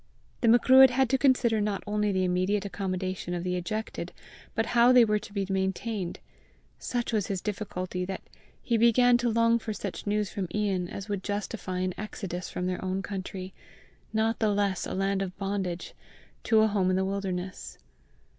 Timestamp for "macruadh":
0.47-0.89